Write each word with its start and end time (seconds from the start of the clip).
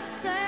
say 0.00 0.39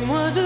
name 0.00 0.08
was 0.08 0.43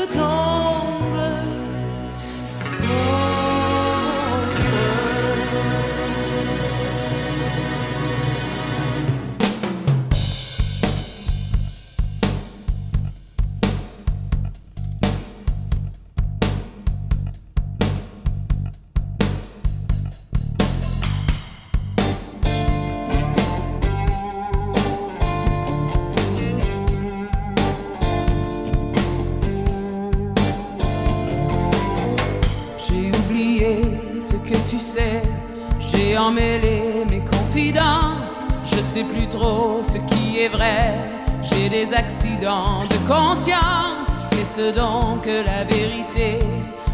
de 42.49 42.97
conscience. 43.07 44.09
Est-ce 44.33 44.73
donc 44.73 45.27
la 45.27 45.65
vérité 45.65 46.39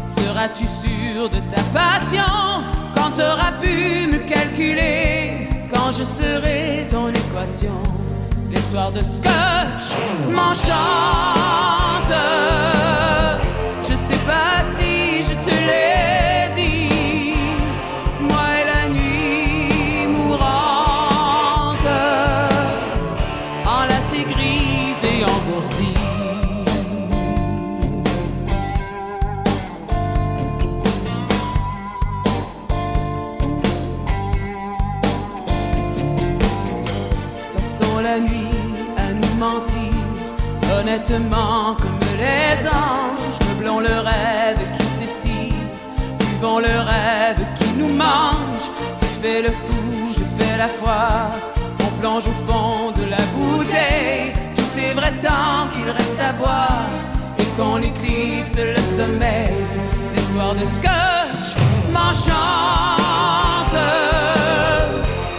Seras-tu 0.05 0.65
sûr 0.65 1.29
de 1.29 1.39
ta 1.49 1.61
passion? 1.73 2.61
Quand 2.93 3.11
t'auras 3.11 3.53
pu 3.61 4.07
me 4.07 4.17
calculer 4.17 5.47
Quand 5.73 5.91
je 5.91 6.03
serai 6.03 6.85
ton 6.89 7.07
équation. 7.07 7.81
L'histoire 8.49 8.91
de 8.91 8.99
scotch 8.99 9.95
m'enchante. 10.29 10.75
Comme 41.03 41.99
les 42.17 42.67
anges, 42.67 43.39
meublons 43.47 43.79
le 43.79 43.99
rêve 43.99 44.59
qui 44.77 44.85
s'étire, 44.85 45.53
buvons 46.19 46.59
le 46.59 46.79
rêve 46.79 47.45
qui 47.59 47.69
nous 47.77 47.93
mange. 47.93 48.69
Tu 48.99 49.05
fais 49.21 49.41
le 49.41 49.49
fou, 49.49 50.13
je 50.17 50.23
fais 50.37 50.57
la 50.57 50.69
foi, 50.69 51.31
on 51.81 51.91
plonge 51.99 52.27
au 52.27 52.49
fond 52.49 52.91
de 52.91 53.09
la 53.09 53.21
bouteille. 53.33 54.33
Tout 54.55 54.79
est 54.79 54.93
vrai 54.93 55.11
tant 55.19 55.67
qu'il 55.73 55.89
reste 55.89 56.19
à 56.21 56.31
boire 56.33 56.87
et 57.39 57.45
qu'on 57.57 57.79
éclipse 57.79 58.57
le 58.57 58.81
sommeil. 58.97 59.65
Les 60.15 60.21
soirs 60.33 60.55
de 60.55 60.63
scotch 60.63 61.61
m'enchantent. 61.91 62.35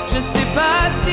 Je 0.09 0.17
sais 0.17 0.49
pas 0.55 0.91
si 1.05 1.06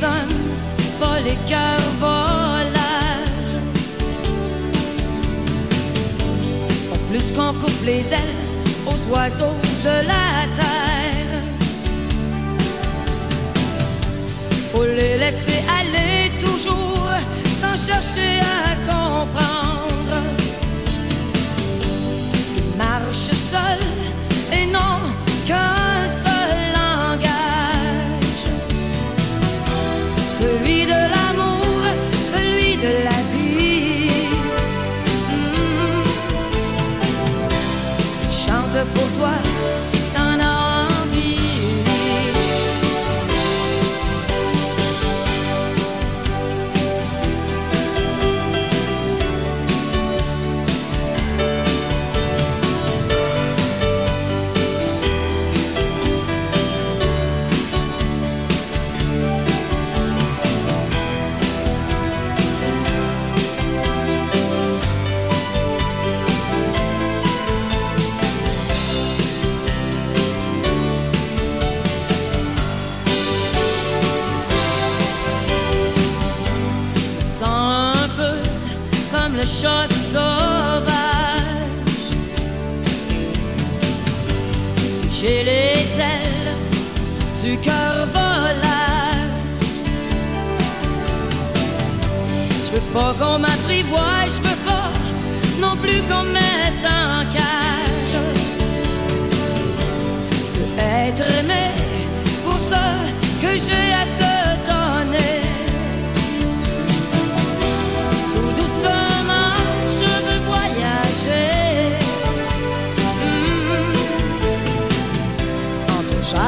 n'emprisonne 0.00 0.36
pas 1.00 1.20
les 1.20 1.36
cœurs 1.48 1.90
volages. 2.00 3.56
Pas 6.90 6.98
plus 7.08 7.32
qu'on 7.32 7.54
coupe 7.54 7.84
les 7.84 8.12
ailes 8.12 8.38
aux 8.86 9.12
oiseaux 9.12 9.58
de 9.84 10.06
la 10.06 10.46
terre. 10.54 11.42
Faut 14.72 14.84
les 14.84 15.18
laisser 15.18 15.62
aller 15.78 16.30
toujours 16.38 17.10
sans 17.60 17.76
chercher 17.76 18.40
à 18.40 18.74
comprendre. 18.90 20.22
Ils 22.56 22.76
marchent 22.76 23.34
seuls 23.50 24.58
et 24.58 24.66
n'ont 24.66 25.02
qu'un 25.46 25.97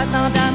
Te 0.00 0.49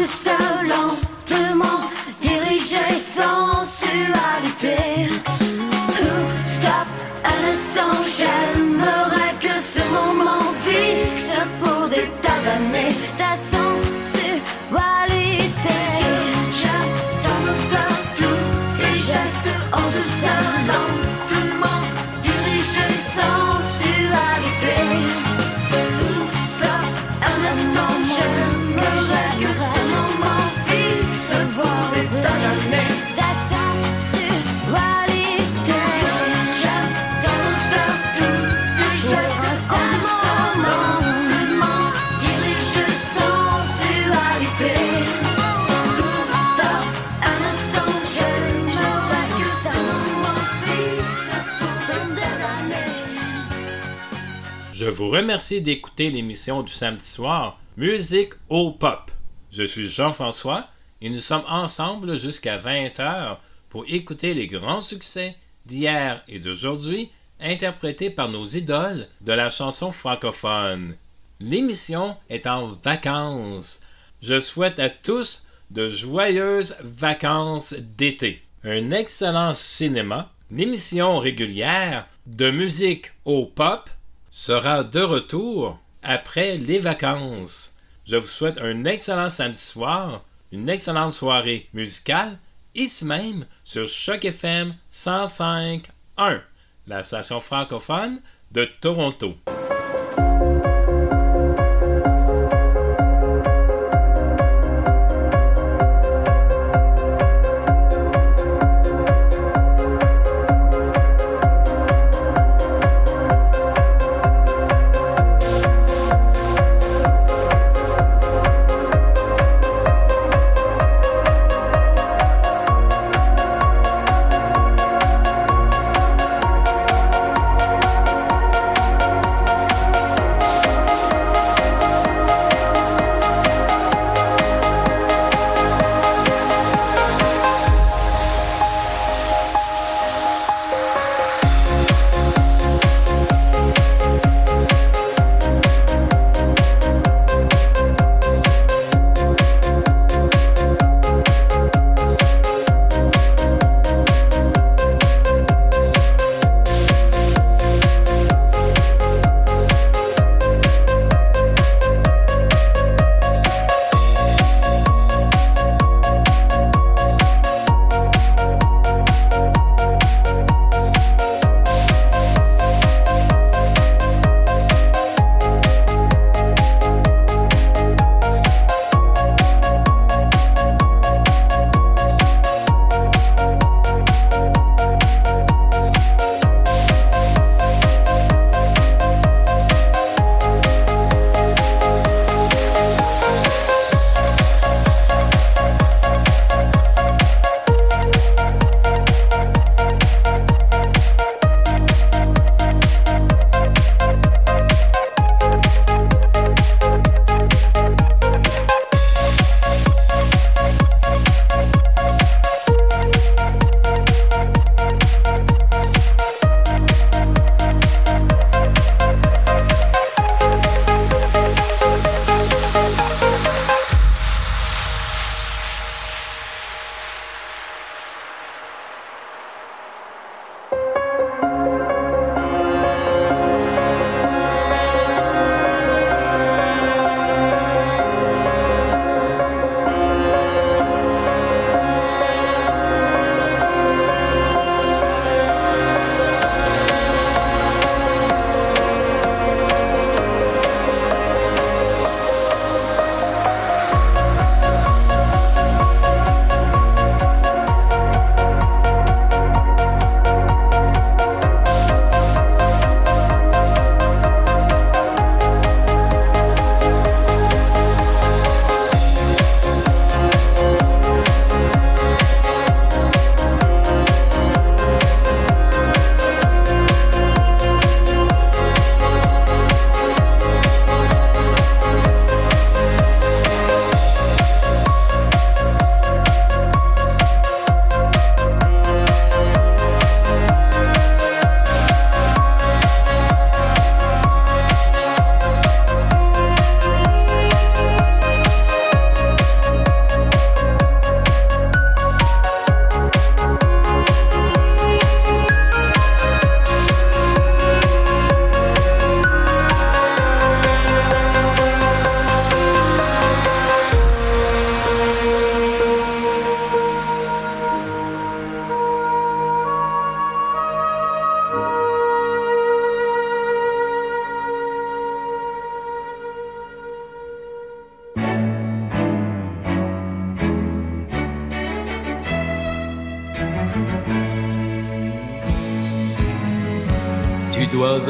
gestes 0.00 0.26
en 0.26 0.39
vous 55.00 55.08
remercie 55.08 55.62
d'écouter 55.62 56.10
l'émission 56.10 56.62
du 56.62 56.70
samedi 56.70 57.06
soir 57.06 57.58
Musique 57.78 58.34
au 58.50 58.70
Pop. 58.70 59.10
Je 59.50 59.62
suis 59.62 59.88
Jean-François 59.88 60.68
et 61.00 61.08
nous 61.08 61.20
sommes 61.20 61.44
ensemble 61.48 62.18
jusqu'à 62.18 62.58
20h 62.58 63.38
pour 63.70 63.86
écouter 63.88 64.34
les 64.34 64.46
grands 64.46 64.82
succès 64.82 65.34
d'hier 65.64 66.22
et 66.28 66.38
d'aujourd'hui 66.38 67.10
interprétés 67.40 68.10
par 68.10 68.28
nos 68.28 68.44
idoles 68.44 69.08
de 69.22 69.32
la 69.32 69.48
chanson 69.48 69.90
francophone. 69.90 70.94
L'émission 71.40 72.14
est 72.28 72.46
en 72.46 72.66
vacances. 72.84 73.80
Je 74.20 74.38
souhaite 74.38 74.80
à 74.80 74.90
tous 74.90 75.46
de 75.70 75.88
joyeuses 75.88 76.76
vacances 76.82 77.72
d'été. 77.96 78.42
Un 78.64 78.90
excellent 78.90 79.54
cinéma, 79.54 80.30
l'émission 80.50 81.18
régulière 81.18 82.06
de 82.26 82.50
musique 82.50 83.12
au 83.24 83.46
pop 83.46 83.88
sera 84.40 84.84
de 84.84 85.00
retour 85.00 85.78
après 86.02 86.56
les 86.56 86.78
vacances. 86.78 87.74
Je 88.06 88.16
vous 88.16 88.26
souhaite 88.26 88.56
un 88.56 88.86
excellent 88.86 89.28
samedi 89.28 89.58
soir, 89.58 90.24
une 90.50 90.70
excellente 90.70 91.12
soirée 91.12 91.68
musicale, 91.74 92.38
ici 92.74 93.04
même 93.04 93.44
sur 93.64 93.86
Choc 93.86 94.24
FM 94.24 94.74
105.1, 94.90 96.40
la 96.86 97.02
station 97.02 97.38
francophone 97.38 98.18
de 98.50 98.64
Toronto. 98.64 99.36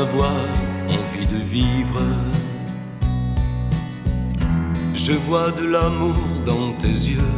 avoir 0.00 0.32
envie 0.88 1.26
de 1.26 1.36
vivre. 1.36 2.00
Je 4.94 5.12
vois 5.12 5.50
de 5.50 5.66
l'amour 5.66 6.16
dans 6.46 6.72
tes 6.80 6.96
yeux. 7.12 7.36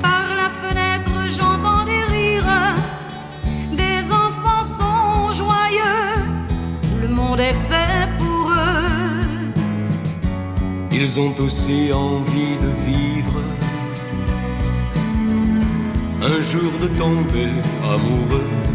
Par 0.00 0.26
la 0.40 0.48
fenêtre, 0.60 1.14
j'entends 1.36 1.84
des 1.84 2.04
rires. 2.14 2.74
Des 3.72 4.02
enfants 4.24 4.64
sont 4.78 5.32
joyeux. 5.42 6.12
Le 7.02 7.08
monde 7.08 7.40
est 7.40 7.58
fait 7.70 8.08
pour 8.18 8.44
eux. 8.50 9.52
Ils 10.92 11.18
ont 11.18 11.34
aussi 11.40 11.92
envie 11.92 12.56
de 12.66 12.70
vivre. 12.90 13.40
Un 16.22 16.40
jour 16.40 16.72
de 16.80 16.88
tomber 17.02 17.50
amoureux. 17.82 18.71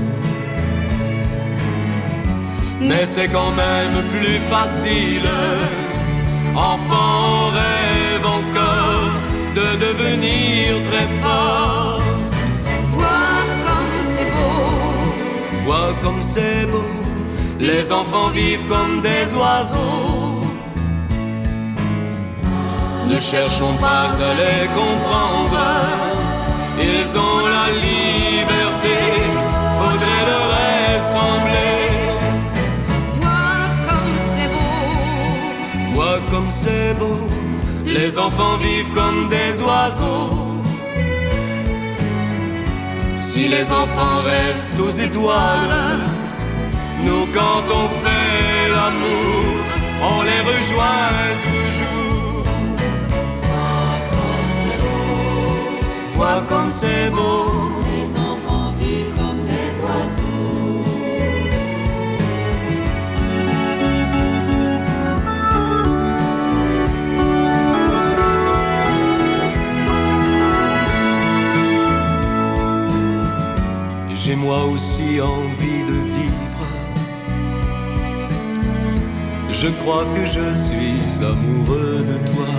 Mais 2.87 3.05
c'est 3.05 3.27
quand 3.27 3.51
même 3.51 3.95
plus 4.13 4.39
facile, 4.49 5.29
enfant 6.55 7.49
rêve 7.59 8.25
encore 8.25 9.11
de 9.55 9.67
devenir 9.85 10.67
très 10.89 11.07
fort. 11.21 12.01
Vois 12.93 13.43
comme 13.65 13.99
c'est 14.11 14.31
beau, 14.37 14.67
Vois 15.65 15.93
comme 16.01 16.21
c'est 16.21 16.65
beau, 16.71 16.85
les 17.59 17.91
enfants 17.91 18.29
vivent 18.29 18.67
comme 18.67 19.01
des 19.01 19.35
oiseaux. 19.35 20.41
Ne 23.11 23.19
cherchons 23.19 23.75
pas 23.81 24.07
à 24.29 24.33
les 24.41 24.67
comprendre, 24.79 25.63
ils 26.79 27.17
ont 27.17 27.45
la 27.55 27.67
liberté, 27.73 28.46
Vois 36.17 36.31
comme 36.31 36.49
c'est 36.49 36.97
beau, 36.97 37.27
les 37.85 38.17
enfants 38.17 38.57
vivent 38.57 38.91
comme 38.93 39.29
des 39.29 39.61
oiseaux. 39.61 40.29
Si 43.13 43.47
les 43.47 43.71
enfants 43.71 44.21
rêvent 44.23 44.81
aux 44.81 44.89
étoiles, 44.89 45.99
nous 47.05 47.27
quand 47.33 47.63
on 47.81 47.87
fait 48.01 48.69
l'amour, 48.73 49.45
on 50.01 50.23
les 50.23 50.41
rejoint 50.51 51.13
toujours. 51.49 52.43
Vois 56.15 56.41
comme 56.47 56.71
c'est 56.71 57.11
beau, 57.11 57.45
les 57.45 57.51
enfants 57.51 57.66
moi 74.37 74.63
aussi 74.65 75.19
envie 75.21 75.83
de 75.91 75.97
vivre. 76.15 76.65
Je 79.51 79.67
crois 79.79 80.05
que 80.15 80.25
je 80.25 80.53
suis 80.53 81.23
amoureux 81.23 82.03
de 82.11 82.17
toi. 82.31 82.53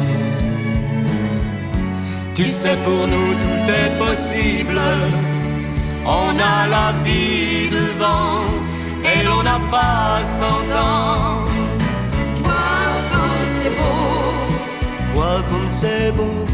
Tu 2.35 2.45
sais, 2.45 2.77
pour 2.85 3.07
nous 3.09 3.33
tout 3.45 3.65
est 3.81 3.93
possible. 3.99 4.81
On 6.05 6.31
a 6.55 6.67
la 6.69 6.93
vie 7.05 7.69
devant 7.69 8.43
et 9.11 9.25
l'on 9.25 9.43
n'a 9.43 9.61
pas 9.71 10.23
cent 10.23 10.65
ans. 10.75 11.45
Vois 12.43 12.99
comme 13.13 13.45
c'est 13.61 13.75
beau, 13.81 14.05
Vois 15.15 15.43
comme 15.51 15.69
c'est 15.69 16.13
beau, 16.13 16.47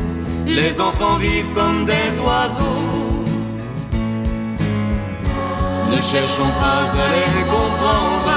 les 0.46 0.80
enfants 0.80 1.16
vivent 1.18 1.52
comme 1.54 1.84
des 1.86 2.20
oiseaux. 2.20 3.23
Ne 5.94 6.00
cherchons 6.00 6.50
pas 6.58 6.82
à 7.04 7.08
les 7.16 7.44
comprendre, 7.44 8.32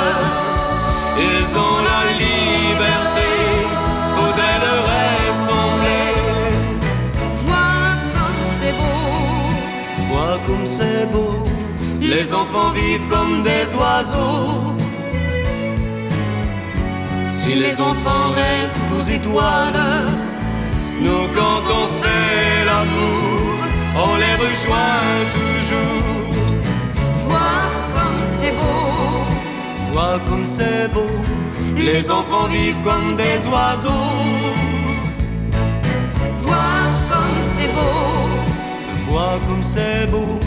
ils 1.18 1.58
ont 1.58 1.80
la 1.90 2.02
liberté, 2.24 3.30
leur 4.64 4.84
ressembler. 4.94 6.14
vois 7.46 7.98
comme 8.06 8.46
c'est 8.60 8.76
beau, 8.82 9.02
Vois 10.10 10.38
comme 10.46 10.68
c'est 10.68 11.12
beau, 11.12 11.44
les 12.00 12.32
enfants 12.32 12.72
vivent 12.74 13.08
comme 13.10 13.42
des 13.42 13.66
oiseaux. 13.74 14.76
Si 17.28 17.56
les 17.56 17.82
enfants 17.82 18.30
rêvent 18.36 18.96
aux 18.96 19.02
étoiles, 19.18 19.84
nous 21.02 21.26
quand 21.36 21.64
on 21.80 21.88
fait 22.02 22.66
l'amour, 22.70 23.58
on 23.96 24.16
les 24.18 24.36
rejoint 24.46 25.10
toujours. 25.34 26.17
Vois 29.98 30.20
comme 30.28 30.46
c'est 30.46 30.94
beau, 30.94 31.10
les 31.76 32.12
enfants 32.12 32.46
vivent 32.50 32.84
comme 32.84 33.16
des 33.16 33.48
oiseaux. 33.48 33.90
vois 36.44 36.86
comme 37.10 37.38
c'est 37.56 37.74
beau, 37.74 39.10
Vois 39.10 39.40
comme 39.48 39.64
c'est 39.64 40.06
beau, 40.12 40.38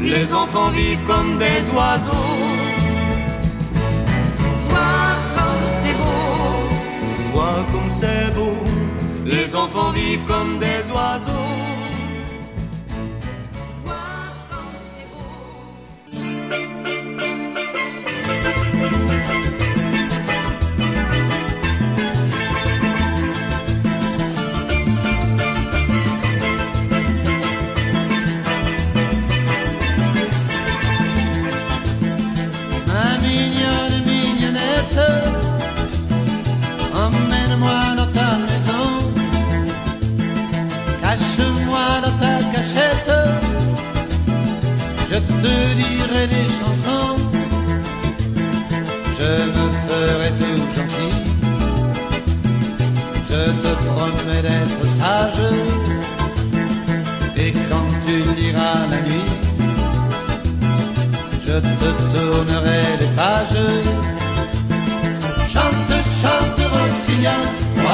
les 0.00 0.34
enfants 0.34 0.70
vivent 0.70 1.04
comme 1.06 1.36
des 1.36 1.68
oiseaux. 1.76 2.30
vois 4.70 5.12
comme 5.36 5.64
c'est 5.82 5.96
beau, 6.02 7.34
Vois 7.34 7.62
comme 7.72 7.88
c'est 7.90 8.32
beau, 8.34 8.56
les 9.26 9.54
enfants 9.54 9.90
vivent 9.90 10.24
comme 10.24 10.58
des 10.58 10.90
oiseaux. 10.90 11.73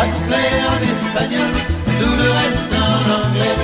Couplets 0.06 0.62
en 0.72 0.80
espagnol, 0.82 1.52
tout 1.98 2.16
le 2.22 2.28
reste 2.40 2.72
en 2.88 3.00
anglais. 3.20 3.58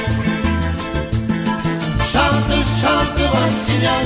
Chante, 2.12 2.56
chante, 2.80 3.22
Rossignol, 3.34 4.04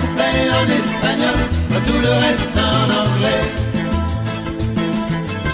couplets 0.00 0.48
en 0.60 0.66
espagnol, 0.80 1.38
tout 1.86 2.00
le 2.06 2.12
reste 2.24 2.58
en 2.70 2.84
anglais. 3.02 3.44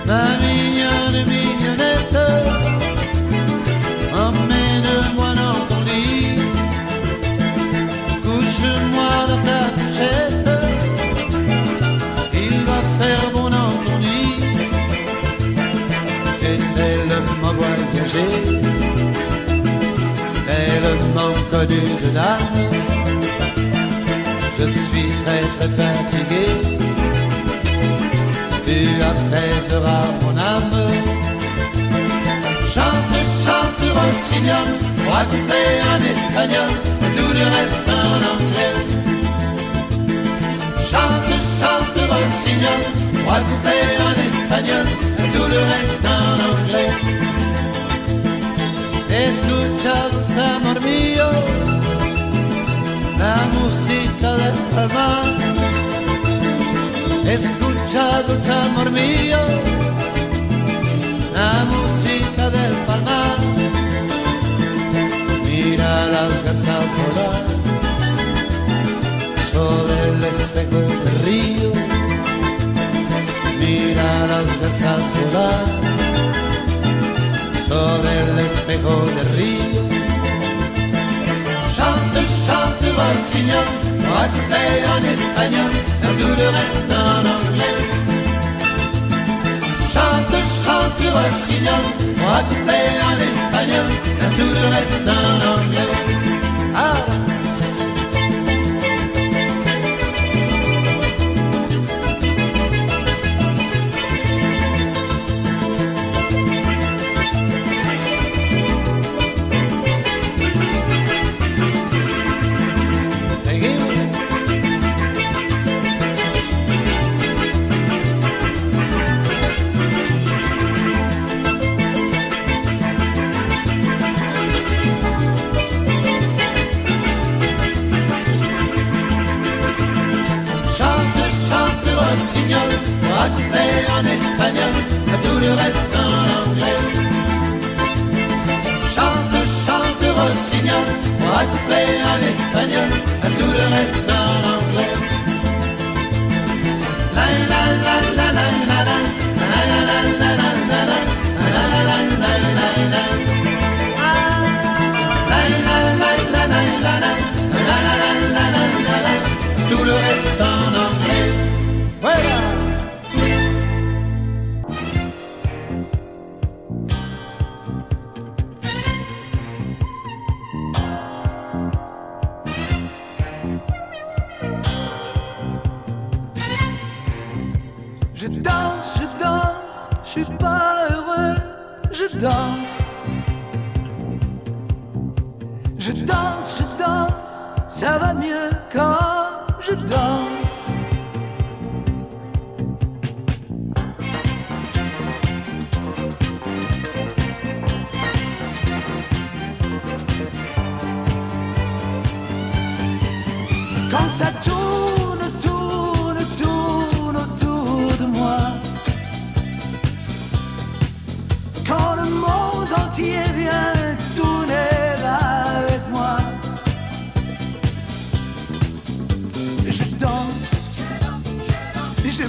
Ma 0.06 0.24
mignonne 0.42 1.31
Je 24.58 24.66
suis 24.70 25.10
très 25.24 25.44
très 25.58 25.70
fatigué, 25.78 26.46
tu 28.66 28.78
apaiseras 29.10 30.06
mon 30.22 30.36
âme. 30.38 30.78
Chante, 32.74 33.20
chante, 33.44 33.84
rossignol, 33.94 34.68
couplets 35.30 35.80
en 35.92 36.00
espagnol, 36.14 36.72
tout 37.16 37.32
le 37.32 37.44
reste 37.54 37.88
en 37.88 38.16
anglais. 38.32 38.78
Chante, 40.90 41.34
chante, 41.60 42.00
rossignol, 42.10 42.80
couplets 43.24 43.96
en 44.08 44.14
espagnol, 44.28 44.86
tout 45.32 45.48
le 45.48 45.58
reste 45.58 46.06
en 46.06 46.08
anglais. 46.08 46.11
mamá. 54.88 55.22
Escucha, 57.26 58.22
dulce 58.26 58.52
amor 58.52 58.90
mío, 58.90 59.38
la 61.34 61.52
música 61.72 62.50
del 62.50 62.74
palmar. 62.86 63.38
Mira 65.46 66.06
las 66.14 66.32
garzas 66.44 66.84
volar 66.98 67.44
sobre 69.52 69.94
el 70.10 70.24
espejo 70.24 70.80
del 71.04 71.18
río. 71.26 71.70
Mira 73.60 74.10
las 74.32 74.46
garzas 74.60 75.02
volar 75.16 75.66
sobre 77.68 78.12
el 78.24 78.38
espejo 78.46 78.94
del 79.16 79.28
río. 79.38 79.82
Chante, 81.76 82.20
chante, 82.46 82.92
va, 82.92 83.08
señor. 83.32 83.81
en 84.94 85.02
espagnol, 85.14 85.72
dans 86.02 86.14
tout 86.20 86.34
le 86.40 86.48
reste 86.58 86.90
en 86.90 87.20
anglais. 87.36 87.78
Chante, 89.92 90.38
chante, 90.64 91.04
rossignol, 91.16 91.84
moi 92.20 92.38
coupé 92.48 92.80
en 93.10 93.16
espagnol, 93.30 93.88
dans 94.20 94.32
tout 94.38 94.52
le 94.58 94.66
reste 94.76 95.08
en 95.08 95.34
anglais. 95.54 95.92
Ah. 96.76 97.31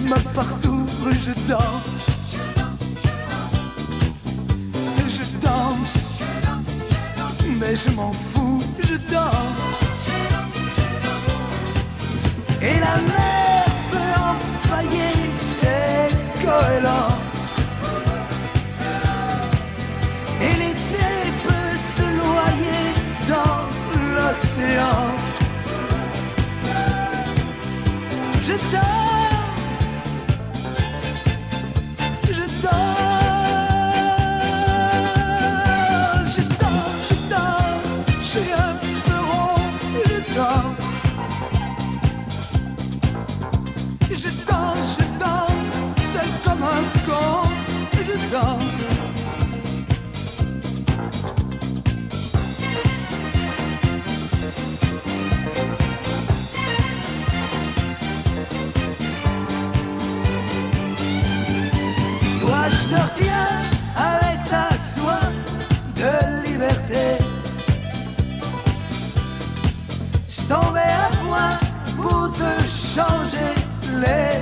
chemin 0.03 0.19
partout 0.33 0.85
je 1.25 1.31
danse. 1.47 2.07
Et 4.99 5.09
je 5.09 5.23
danse, 5.39 6.19
mais 7.59 7.75
je 7.75 7.89
m'en 7.91 8.11
fous, 8.11 8.61
je 8.89 8.95
danse. 8.95 9.79
Et 12.61 12.79
la 12.79 12.95
mer 13.11 13.65
peut 13.91 14.13
empailler 14.31 15.15
ses 15.35 16.09
cohérents. 16.43 17.17
Et 20.41 20.53
l'été 20.61 21.09
peut 21.45 21.75
se 21.77 22.03
noyer 22.23 22.83
dans 23.29 23.61
l'océan. 24.15 25.15
Je 28.45 28.53
danse. 28.71 29.12
Reviens 63.15 63.33
avec 63.95 64.43
ta 64.49 64.69
soif 64.77 65.33
de 65.95 66.47
liberté. 66.47 67.17
Je 70.27 70.41
tombais 70.41 70.79
à 70.79 71.09
point 71.23 71.57
pour 71.95 72.31
te 72.31 72.51
changer 72.65 73.53
les 74.01 74.32